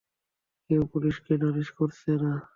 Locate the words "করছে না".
1.77-2.31